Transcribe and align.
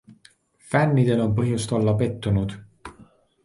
Fännidel 0.75 1.21
on 1.27 1.37
põhjust 1.41 1.77
olla 1.79 1.95
pettunud. 2.03 2.59